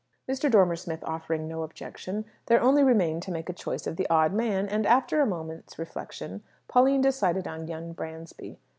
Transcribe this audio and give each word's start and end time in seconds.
Mr. 0.27 0.49
Dormer 0.49 0.77
Smith 0.77 1.03
offering 1.03 1.47
no 1.47 1.61
objection, 1.61 2.25
there 2.47 2.59
only 2.59 2.83
remained 2.83 3.21
to 3.21 3.31
make 3.31 3.55
choice 3.55 3.85
of 3.85 3.97
the 3.97 4.09
"odd 4.09 4.33
man," 4.33 4.67
and, 4.67 4.87
after 4.87 5.21
a 5.21 5.27
moment's 5.27 5.77
reflection, 5.77 6.41
Pauline 6.67 7.01
decided 7.01 7.47
on 7.47 7.67
young 7.67 7.93
Bransby. 7.93 8.57